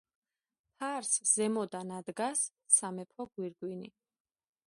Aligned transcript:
ფარს 0.83 1.11
ზემოდან 1.31 1.93
ადგას 1.99 2.43
სამეფო 2.79 3.29
გვირგვინი. 3.35 3.93